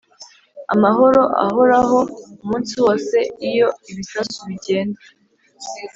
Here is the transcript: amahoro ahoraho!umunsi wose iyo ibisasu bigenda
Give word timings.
amahoro 0.73 1.21
ahoraho!umunsi 1.45 2.73
wose 2.85 3.17
iyo 3.49 3.67
ibisasu 3.91 4.37
bigenda 4.47 4.99